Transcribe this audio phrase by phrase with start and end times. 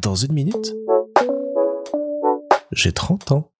[0.00, 0.74] Dans une minute,
[2.72, 3.50] j'ai 30 ans.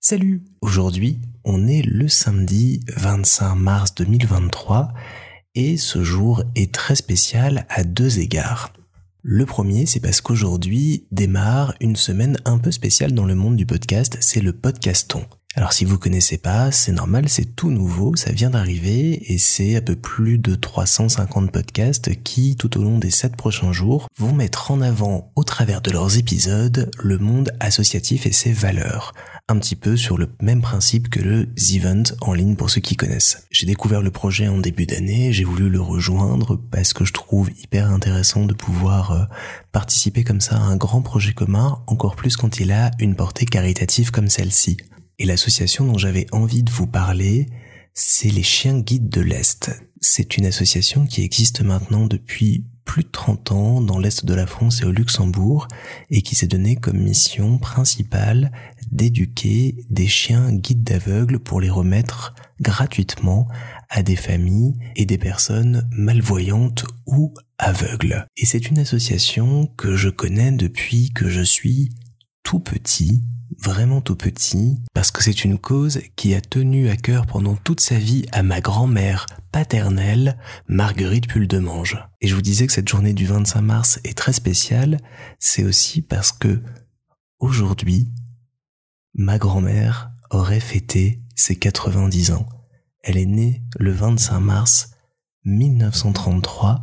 [0.00, 4.92] Salut Aujourd'hui, on est le samedi 25 mars 2023
[5.54, 8.72] et ce jour est très spécial à deux égards.
[9.22, 13.66] Le premier, c'est parce qu'aujourd'hui démarre une semaine un peu spéciale dans le monde du
[13.66, 15.24] podcast, c'est le podcaston.
[15.56, 19.76] Alors si vous connaissez pas, c'est normal, c'est tout nouveau, ça vient d'arriver et c'est
[19.76, 24.32] un peu plus de 350 podcasts qui, tout au long des 7 prochains jours, vont
[24.32, 29.12] mettre en avant, au travers de leurs épisodes, le monde associatif et ses valeurs.
[29.48, 32.96] Un petit peu sur le même principe que le Event en ligne pour ceux qui
[32.96, 33.46] connaissent.
[33.52, 37.50] J'ai découvert le projet en début d'année, j'ai voulu le rejoindre parce que je trouve
[37.62, 39.24] hyper intéressant de pouvoir euh,
[39.70, 43.44] participer comme ça à un grand projet commun, encore plus quand il a une portée
[43.44, 44.78] caritative comme celle-ci.
[45.18, 47.48] Et l'association dont j'avais envie de vous parler,
[47.92, 49.70] c'est les Chiens Guides de l'Est.
[50.00, 54.46] C'est une association qui existe maintenant depuis plus de 30 ans dans l'Est de la
[54.46, 55.68] France et au Luxembourg
[56.10, 58.52] et qui s'est donné comme mission principale
[58.90, 63.48] d'éduquer des chiens guides d'aveugles pour les remettre gratuitement
[63.88, 68.26] à des familles et des personnes malvoyantes ou aveugles.
[68.36, 71.90] Et c'est une association que je connais depuis que je suis
[72.42, 73.22] tout petit
[73.62, 77.80] vraiment tout petit, parce que c'est une cause qui a tenu à cœur pendant toute
[77.80, 80.38] sa vie à ma grand-mère paternelle,
[80.68, 81.98] Marguerite Puldemange.
[82.20, 84.98] Et je vous disais que cette journée du 25 mars est très spéciale,
[85.38, 86.62] c'est aussi parce que
[87.38, 88.12] aujourd'hui,
[89.14, 92.48] ma grand-mère aurait fêté ses 90 ans.
[93.02, 94.90] Elle est née le 25 mars
[95.44, 96.82] 1933,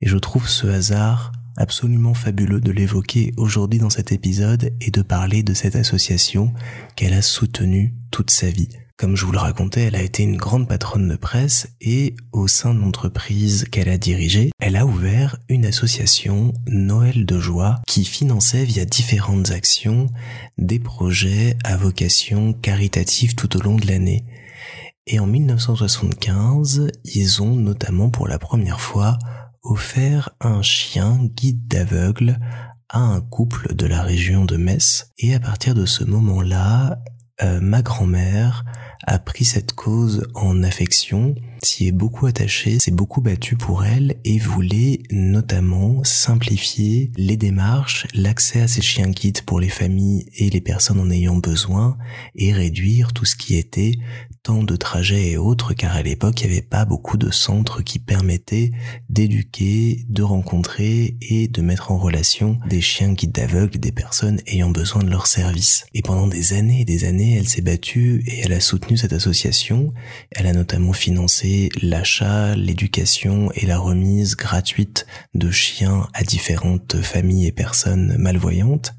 [0.00, 5.02] et je trouve ce hasard absolument fabuleux de l'évoquer aujourd'hui dans cet épisode et de
[5.02, 6.52] parler de cette association
[6.96, 8.68] qu'elle a soutenue toute sa vie.
[8.96, 12.48] Comme je vous le racontais, elle a été une grande patronne de presse et au
[12.48, 18.04] sein de l'entreprise qu'elle a dirigée, elle a ouvert une association Noël de joie qui
[18.04, 20.08] finançait via différentes actions
[20.58, 24.24] des projets à vocation caritative tout au long de l'année.
[25.06, 29.16] Et en 1975, ils ont notamment pour la première fois
[29.68, 32.38] offert un chien guide d'aveugle
[32.88, 35.12] à un couple de la région de Metz.
[35.18, 36.98] Et à partir de ce moment-là,
[37.42, 38.64] euh, ma grand-mère
[39.06, 44.16] a pris cette cause en affection, s'y est beaucoup attachée, s'est beaucoup battue pour elle
[44.24, 50.50] et voulait notamment simplifier les démarches, l'accès à ces chiens guides pour les familles et
[50.50, 51.96] les personnes en ayant besoin
[52.34, 53.92] et réduire tout ce qui était
[54.48, 57.98] de trajet et autres car à l'époque il n'y avait pas beaucoup de centres qui
[57.98, 58.72] permettaient
[59.10, 64.70] d'éduquer, de rencontrer et de mettre en relation des chiens guides d'aveugles, des personnes ayant
[64.70, 65.84] besoin de leurs services.
[65.92, 69.12] Et pendant des années et des années, elle s'est battue et elle a soutenu cette
[69.12, 69.92] association.
[70.30, 77.46] Elle a notamment financé l'achat, l'éducation et la remise gratuite de chiens à différentes familles
[77.46, 78.94] et personnes malvoyantes.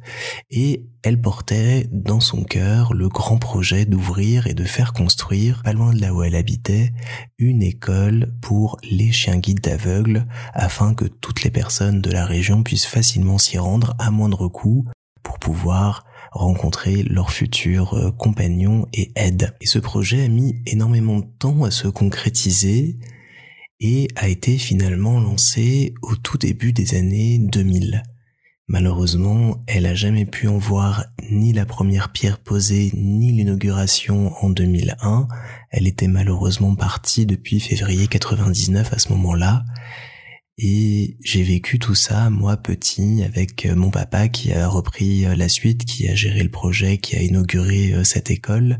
[0.52, 5.74] Et elle portait dans son cœur le grand projet d'ouvrir et de faire construire, pas
[5.74, 6.92] loin de là où elle habitait,
[7.38, 12.64] une école pour les chiens guides d'aveugles afin que toutes les personnes de la région
[12.64, 14.86] puissent facilement s'y rendre à moindre coût
[15.24, 19.56] pour pouvoir rencontrer leurs futurs euh, compagnons et aides.
[19.62, 23.00] Et ce projet a mis énormément de temps à se concrétiser
[23.80, 28.04] et a été finalement lancé au tout début des années 2000.
[28.72, 34.52] Malheureusement, elle a jamais pu en voir ni la première pierre posée ni l'inauguration en
[34.52, 35.28] 2001.
[35.72, 39.64] Elle était malheureusement partie depuis février 99 à ce moment-là
[40.62, 45.34] et j'ai vécu tout ça, moi petit, avec euh, mon papa qui a repris euh,
[45.34, 48.78] la suite, qui a géré le projet, qui a inauguré euh, cette école,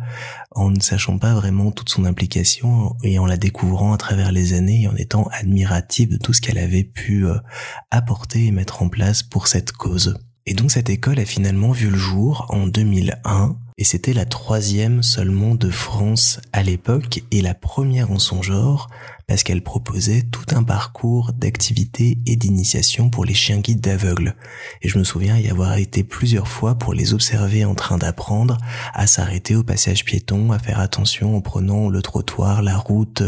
[0.52, 4.52] en ne sachant pas vraiment toute son implication et en la découvrant à travers les
[4.52, 7.26] années et en étant admiratif de tout ce qu'elle avait pu
[7.92, 10.18] apporter et mettre en place pour cette cause.
[10.46, 15.02] Et donc cette école a finalement vu le jour en 2001 et c'était la troisième
[15.04, 18.90] seulement de France à l'époque et la première en son genre
[19.30, 24.36] parce qu'elle proposait tout un parcours d'activités et d'initiation pour les chiens guides d'aveugles.
[24.82, 28.58] Et je me souviens y avoir été plusieurs fois pour les observer en train d'apprendre
[28.92, 33.22] à s'arrêter au passage piéton, à faire attention en prenant le trottoir, la route,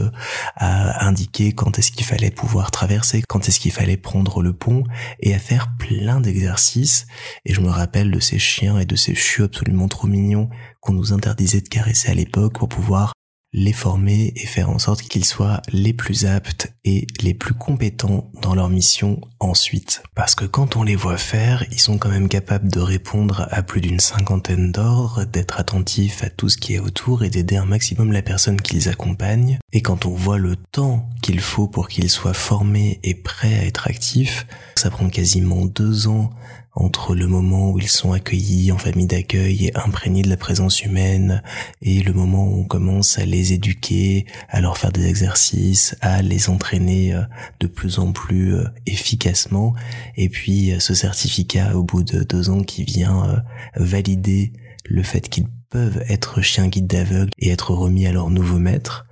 [0.56, 4.83] à indiquer quand est-ce qu'il fallait pouvoir traverser, quand est-ce qu'il fallait prendre le pont,
[5.19, 7.06] et à faire plein d'exercices.
[7.45, 10.41] Et je me rappelle de ces chiens et de ces chiots absolument trop mignons
[10.80, 13.14] qu'on nous interdisait de caresser à l'époque pour pouvoir
[13.54, 18.32] les former et faire en sorte qu'ils soient les plus aptes et les plus compétents
[18.42, 20.04] dans leur mission ensuite.
[20.16, 23.62] Parce que quand on les voit faire, ils sont quand même capables de répondre à
[23.62, 27.66] plus d'une cinquantaine d'ordres, d'être attentifs à tout ce qui est autour et d'aider un
[27.66, 29.60] maximum la personne qu'ils accompagnent.
[29.73, 33.65] Et quand on voit le temps qu'il faut pour qu'ils soient formés et prêts à
[33.65, 34.45] être actifs,
[34.75, 36.31] ça prend quasiment deux ans
[36.73, 40.83] entre le moment où ils sont accueillis en famille d'accueil et imprégnés de la présence
[40.83, 41.44] humaine
[41.81, 46.21] et le moment où on commence à les éduquer, à leur faire des exercices, à
[46.21, 47.23] les entraîner euh,
[47.59, 49.73] de plus en plus euh, efficacement.
[50.15, 53.44] Et puis euh, ce certificat au bout de deux ans qui vient
[53.75, 54.53] valider
[54.85, 59.06] le fait qu'ils peuvent être chiens guides d'aveugle et être remis à leur nouveau maître,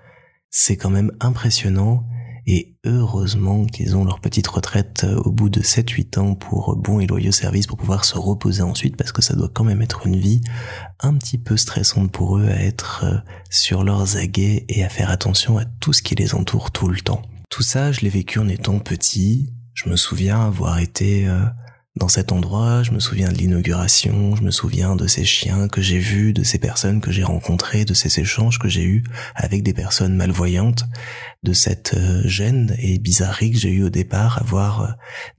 [0.50, 2.06] c'est quand même impressionnant
[2.46, 7.00] et heureusement qu'ils ont leur petite retraite euh, au bout de 7-8 ans pour bon
[7.00, 10.08] et loyaux service pour pouvoir se reposer ensuite parce que ça doit quand même être
[10.08, 10.42] une vie
[11.00, 13.18] un petit peu stressante pour eux à être euh,
[13.52, 17.00] sur leurs aguets et à faire attention à tout ce qui les entoure tout le
[17.00, 17.22] temps.
[17.50, 19.54] Tout ça, je l'ai vécu en étant petit.
[19.74, 21.46] Je me souviens avoir été euh,
[22.00, 25.82] dans cet endroit, je me souviens de l'inauguration, je me souviens de ces chiens que
[25.82, 29.04] j'ai vus, de ces personnes que j'ai rencontrées, de ces échanges que j'ai eus
[29.36, 30.86] avec des personnes malvoyantes,
[31.44, 34.88] de cette euh, gêne et bizarrerie que j'ai eu au départ à voir euh,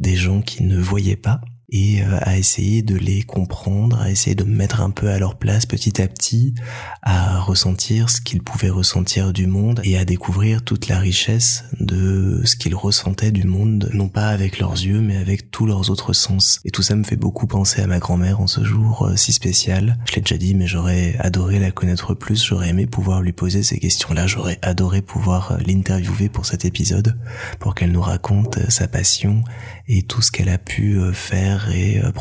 [0.00, 4.34] des gens qui ne voyaient pas et euh, à essayer de les comprendre, à essayer
[4.34, 6.54] de me mettre un peu à leur place petit à petit,
[7.02, 12.42] à ressentir ce qu'ils pouvaient ressentir du monde et à découvrir toute la richesse de
[12.44, 16.12] ce qu'ils ressentaient du monde, non pas avec leurs yeux, mais avec tous leurs autres
[16.12, 16.60] sens.
[16.64, 19.32] Et tout ça me fait beaucoup penser à ma grand-mère en ce jour euh, si
[19.32, 19.98] spécial.
[20.06, 23.62] Je l'ai déjà dit, mais j'aurais adoré la connaître plus, j'aurais aimé pouvoir lui poser
[23.62, 27.16] ces questions-là, j'aurais adoré pouvoir euh, l'interviewer pour cet épisode,
[27.60, 29.44] pour qu'elle nous raconte sa passion
[29.86, 32.12] et tout ce qu'elle a pu faire et euh,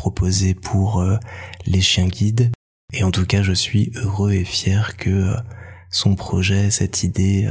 [0.62, 1.16] pour euh,
[1.66, 2.50] les chiens guides.
[2.92, 5.36] Et en tout cas, je suis heureux et fier que euh,
[5.90, 7.50] son projet, cette idée,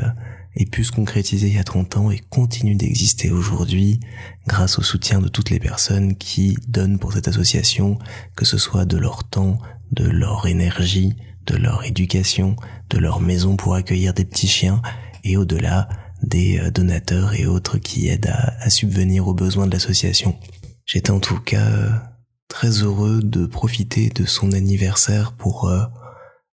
[0.56, 4.00] ait pu se concrétiser il y a 30 ans et continue d'exister aujourd'hui
[4.48, 7.98] grâce au soutien de toutes les personnes qui donnent pour cette association,
[8.36, 9.60] que ce soit de leur temps,
[9.92, 11.16] de leur énergie,
[11.46, 12.56] de leur éducation,
[12.90, 14.82] de leur maison pour accueillir des petits chiens
[15.24, 15.90] et au-delà
[16.24, 20.38] des donateurs et autres qui aident à subvenir aux besoins de l'association.
[20.92, 22.02] J'étais en tout cas
[22.48, 25.84] très heureux de profiter de son anniversaire pour euh,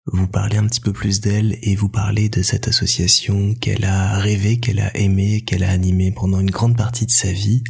[0.06, 4.18] vous parler un petit peu plus d'elle et vous parler de cette association qu'elle a
[4.18, 7.62] rêvé, qu'elle a aimé, qu'elle a animé pendant une grande partie de sa vie.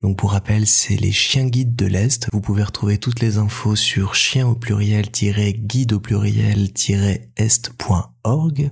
[0.00, 2.26] Donc pour rappel, c'est les chiens guides de l'Est.
[2.32, 8.70] Vous pouvez retrouver toutes les infos sur chien au pluriel-guide au pluriel-est.org.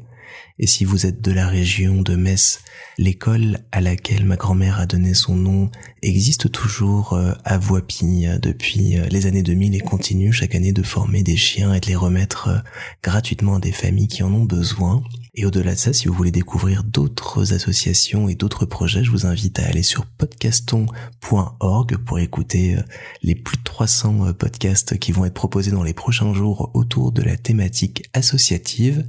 [0.62, 2.60] Et si vous êtes de la région de Metz,
[2.98, 5.70] l'école à laquelle ma grand-mère a donné son nom
[6.02, 10.72] existe toujours euh, à Voipy euh, depuis euh, les années 2000 et continue chaque année
[10.72, 12.62] de former des chiens et de les remettre
[13.02, 15.02] gratuitement à des familles qui en ont besoin.
[15.34, 19.24] Et au-delà de ça, si vous voulez découvrir d'autres associations et d'autres projets, je vous
[19.24, 22.76] invite à aller sur podcaston.org pour écouter
[23.22, 27.22] les plus de 300 podcasts qui vont être proposés dans les prochains jours autour de
[27.22, 29.06] la thématique associative.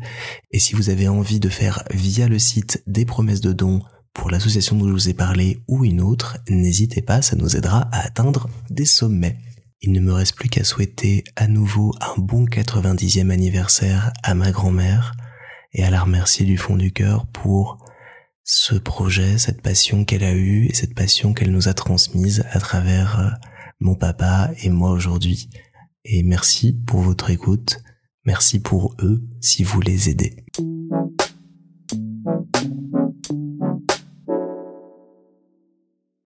[0.52, 3.82] Et si vous avez envie de faire via le site des promesses de dons
[4.14, 7.90] pour l'association dont je vous ai parlé ou une autre, n'hésitez pas, ça nous aidera
[7.92, 9.38] à atteindre des sommets.
[9.82, 14.52] Il ne me reste plus qu'à souhaiter à nouveau un bon 90e anniversaire à ma
[14.52, 15.14] grand-mère
[15.74, 17.84] et à la remercier du fond du cœur pour
[18.44, 22.60] ce projet, cette passion qu'elle a eue et cette passion qu'elle nous a transmise à
[22.60, 23.30] travers euh,
[23.80, 25.50] mon papa et moi aujourd'hui.
[26.04, 27.80] Et merci pour votre écoute.
[28.26, 30.36] Merci pour eux si vous les aidez.
[31.92, 32.56] Thank
[33.32, 33.71] you.